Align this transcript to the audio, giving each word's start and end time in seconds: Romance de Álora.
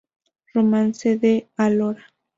Romance 0.55 1.03
de 1.17 1.47
Álora. 1.57 2.07